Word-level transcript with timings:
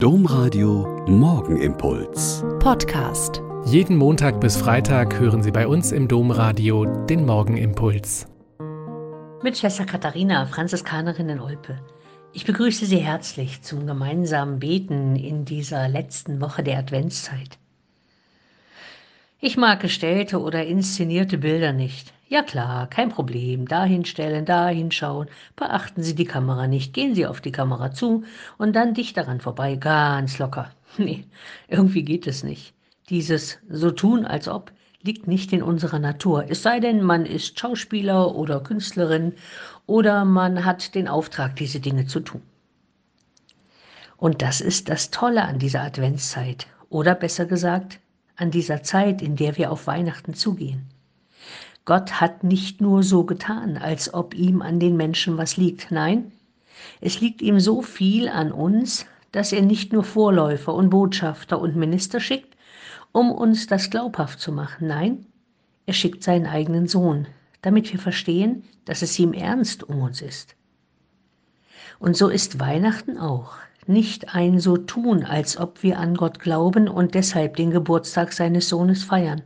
Domradio 0.00 1.04
Morgenimpuls. 1.08 2.44
Podcast. 2.60 3.42
Jeden 3.64 3.96
Montag 3.96 4.40
bis 4.40 4.56
Freitag 4.56 5.18
hören 5.18 5.42
Sie 5.42 5.50
bei 5.50 5.66
uns 5.66 5.90
im 5.90 6.06
Domradio 6.06 6.84
den 6.84 7.26
Morgenimpuls. 7.26 8.28
Mit 9.42 9.58
Schwester 9.58 9.86
Katharina, 9.86 10.46
Franziskanerin 10.46 11.28
in 11.30 11.40
Olpe. 11.40 11.80
Ich 12.32 12.44
begrüße 12.44 12.86
Sie 12.86 12.98
herzlich 12.98 13.62
zum 13.62 13.88
gemeinsamen 13.88 14.60
Beten 14.60 15.16
in 15.16 15.44
dieser 15.44 15.88
letzten 15.88 16.40
Woche 16.40 16.62
der 16.62 16.78
Adventszeit. 16.78 17.58
Ich 19.40 19.56
mag 19.56 19.78
gestellte 19.78 20.40
oder 20.40 20.66
inszenierte 20.66 21.38
Bilder 21.38 21.72
nicht. 21.72 22.12
Ja 22.26 22.42
klar, 22.42 22.88
kein 22.88 23.08
Problem. 23.08 23.68
Dahin 23.68 24.04
stellen, 24.04 24.44
da 24.44 24.66
hinschauen. 24.66 25.28
Beachten 25.54 26.02
Sie 26.02 26.16
die 26.16 26.24
Kamera 26.24 26.66
nicht. 26.66 26.92
Gehen 26.92 27.14
Sie 27.14 27.24
auf 27.24 27.40
die 27.40 27.52
Kamera 27.52 27.92
zu 27.92 28.24
und 28.56 28.74
dann 28.74 28.94
dicht 28.94 29.16
daran 29.16 29.40
vorbei. 29.40 29.76
Ganz 29.76 30.38
locker. 30.38 30.70
Nee, 30.96 31.24
irgendwie 31.68 32.02
geht 32.02 32.26
es 32.26 32.42
nicht. 32.42 32.74
Dieses 33.10 33.58
so 33.68 33.92
tun, 33.92 34.24
als 34.24 34.48
ob 34.48 34.72
liegt 35.02 35.28
nicht 35.28 35.52
in 35.52 35.62
unserer 35.62 36.00
Natur. 36.00 36.46
Es 36.48 36.64
sei 36.64 36.80
denn, 36.80 37.00
man 37.00 37.24
ist 37.24 37.60
Schauspieler 37.60 38.34
oder 38.34 38.58
Künstlerin 38.58 39.34
oder 39.86 40.24
man 40.24 40.64
hat 40.64 40.96
den 40.96 41.06
Auftrag, 41.06 41.54
diese 41.54 41.78
Dinge 41.78 42.06
zu 42.06 42.18
tun. 42.18 42.42
Und 44.16 44.42
das 44.42 44.60
ist 44.60 44.88
das 44.88 45.12
Tolle 45.12 45.44
an 45.44 45.60
dieser 45.60 45.82
Adventszeit. 45.82 46.66
Oder 46.90 47.14
besser 47.14 47.46
gesagt, 47.46 48.00
an 48.38 48.50
dieser 48.50 48.82
Zeit, 48.82 49.20
in 49.20 49.36
der 49.36 49.58
wir 49.58 49.70
auf 49.70 49.86
Weihnachten 49.86 50.32
zugehen. 50.32 50.86
Gott 51.84 52.20
hat 52.20 52.44
nicht 52.44 52.80
nur 52.80 53.02
so 53.02 53.24
getan, 53.24 53.76
als 53.76 54.12
ob 54.14 54.34
ihm 54.34 54.62
an 54.62 54.78
den 54.78 54.96
Menschen 54.96 55.36
was 55.36 55.56
liegt. 55.56 55.90
Nein, 55.90 56.32
es 57.00 57.20
liegt 57.20 57.42
ihm 57.42 57.60
so 57.60 57.82
viel 57.82 58.28
an 58.28 58.52
uns, 58.52 59.06
dass 59.32 59.52
er 59.52 59.62
nicht 59.62 59.92
nur 59.92 60.04
Vorläufer 60.04 60.74
und 60.74 60.90
Botschafter 60.90 61.60
und 61.60 61.76
Minister 61.76 62.20
schickt, 62.20 62.56
um 63.12 63.30
uns 63.30 63.66
das 63.66 63.90
glaubhaft 63.90 64.40
zu 64.40 64.52
machen. 64.52 64.86
Nein, 64.86 65.26
er 65.86 65.94
schickt 65.94 66.22
seinen 66.22 66.46
eigenen 66.46 66.86
Sohn, 66.86 67.26
damit 67.62 67.92
wir 67.92 67.98
verstehen, 67.98 68.64
dass 68.84 69.02
es 69.02 69.18
ihm 69.18 69.32
ernst 69.32 69.82
um 69.82 70.00
uns 70.00 70.22
ist. 70.22 70.54
Und 71.98 72.16
so 72.16 72.28
ist 72.28 72.60
Weihnachten 72.60 73.18
auch 73.18 73.56
nicht 73.88 74.34
ein 74.34 74.60
so 74.60 74.76
tun, 74.76 75.24
als 75.24 75.56
ob 75.56 75.82
wir 75.82 75.98
an 75.98 76.14
Gott 76.14 76.38
glauben 76.38 76.88
und 76.88 77.14
deshalb 77.14 77.56
den 77.56 77.70
Geburtstag 77.70 78.32
seines 78.32 78.68
Sohnes 78.68 79.04
feiern, 79.04 79.42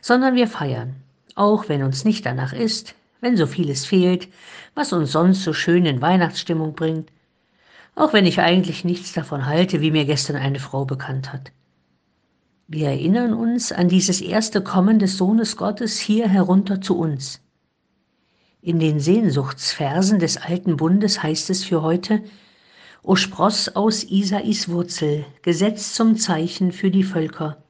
sondern 0.00 0.34
wir 0.34 0.46
feiern, 0.46 0.96
auch 1.34 1.68
wenn 1.68 1.82
uns 1.82 2.04
nicht 2.04 2.24
danach 2.24 2.52
ist, 2.52 2.94
wenn 3.20 3.36
so 3.36 3.46
vieles 3.46 3.84
fehlt, 3.84 4.28
was 4.74 4.92
uns 4.92 5.12
sonst 5.12 5.42
so 5.42 5.52
schön 5.52 5.86
in 5.86 6.00
Weihnachtsstimmung 6.00 6.74
bringt, 6.74 7.10
auch 7.94 8.12
wenn 8.12 8.26
ich 8.26 8.40
eigentlich 8.40 8.84
nichts 8.84 9.12
davon 9.12 9.46
halte, 9.46 9.80
wie 9.80 9.90
mir 9.90 10.04
gestern 10.04 10.36
eine 10.36 10.60
Frau 10.60 10.84
bekannt 10.84 11.32
hat. 11.32 11.50
Wir 12.68 12.88
erinnern 12.90 13.32
uns 13.32 13.72
an 13.72 13.88
dieses 13.88 14.20
erste 14.20 14.62
Kommen 14.62 14.98
des 14.98 15.16
Sohnes 15.16 15.56
Gottes 15.56 15.98
hier 15.98 16.28
herunter 16.28 16.80
zu 16.80 16.98
uns. 16.98 17.40
In 18.60 18.78
den 18.78 19.00
Sehnsuchtsversen 19.00 20.18
des 20.18 20.36
alten 20.36 20.76
Bundes 20.76 21.22
heißt 21.22 21.48
es 21.50 21.64
für 21.64 21.82
heute, 21.82 22.22
O 23.02 23.14
Spross 23.14 23.68
aus 23.76 24.02
Isais 24.02 24.68
Wurzel, 24.68 25.24
Gesetz 25.42 25.94
zum 25.94 26.16
Zeichen 26.16 26.72
für 26.72 26.90
die 26.90 27.04
Völker. 27.04 27.62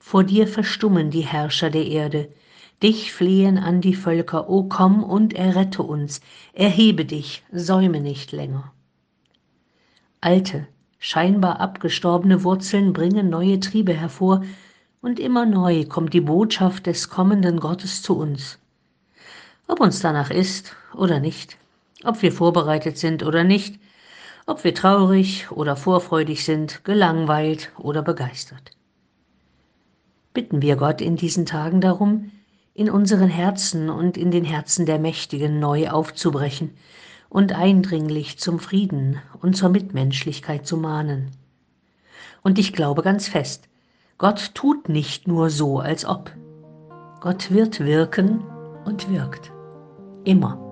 Vor 0.00 0.24
dir 0.24 0.48
verstummen 0.48 1.10
die 1.10 1.20
Herrscher 1.20 1.70
der 1.70 1.86
Erde. 1.86 2.28
Dich 2.82 3.12
flehen 3.12 3.58
an 3.58 3.80
die 3.80 3.94
Völker, 3.94 4.50
o 4.50 4.64
komm 4.64 5.04
und 5.04 5.34
errette 5.34 5.84
uns, 5.84 6.20
erhebe 6.52 7.04
dich, 7.04 7.44
säume 7.52 8.00
nicht 8.00 8.32
länger. 8.32 8.72
Alte, 10.20 10.66
scheinbar 10.98 11.60
abgestorbene 11.60 12.42
Wurzeln 12.42 12.92
bringen 12.92 13.30
neue 13.30 13.60
Triebe 13.60 13.92
hervor, 13.92 14.42
und 15.00 15.20
immer 15.20 15.46
neu 15.46 15.84
kommt 15.84 16.12
die 16.12 16.20
Botschaft 16.20 16.86
des 16.86 17.08
kommenden 17.08 17.60
Gottes 17.60 18.02
zu 18.02 18.16
uns. 18.16 18.58
Ob 19.68 19.80
uns 19.80 20.00
danach 20.00 20.30
ist 20.30 20.74
oder 20.92 21.20
nicht, 21.20 21.56
ob 22.02 22.20
wir 22.22 22.32
vorbereitet 22.32 22.98
sind 22.98 23.22
oder 23.22 23.44
nicht, 23.44 23.78
ob 24.46 24.64
wir 24.64 24.74
traurig 24.74 25.50
oder 25.50 25.76
vorfreudig 25.76 26.44
sind, 26.44 26.84
gelangweilt 26.84 27.72
oder 27.78 28.02
begeistert. 28.02 28.72
Bitten 30.34 30.62
wir 30.62 30.76
Gott 30.76 31.00
in 31.00 31.16
diesen 31.16 31.46
Tagen 31.46 31.80
darum, 31.80 32.30
in 32.74 32.88
unseren 32.88 33.28
Herzen 33.28 33.90
und 33.90 34.16
in 34.16 34.30
den 34.30 34.44
Herzen 34.44 34.86
der 34.86 34.98
Mächtigen 34.98 35.60
neu 35.60 35.90
aufzubrechen 35.90 36.70
und 37.28 37.52
eindringlich 37.52 38.38
zum 38.38 38.58
Frieden 38.58 39.20
und 39.40 39.56
zur 39.56 39.68
Mitmenschlichkeit 39.68 40.66
zu 40.66 40.76
mahnen. 40.76 41.30
Und 42.42 42.58
ich 42.58 42.72
glaube 42.72 43.02
ganz 43.02 43.28
fest, 43.28 43.68
Gott 44.18 44.54
tut 44.54 44.88
nicht 44.88 45.28
nur 45.28 45.50
so, 45.50 45.78
als 45.80 46.04
ob. 46.04 46.30
Gott 47.20 47.50
wird 47.50 47.80
wirken 47.80 48.42
und 48.84 49.10
wirkt. 49.10 49.52
Immer. 50.24 50.71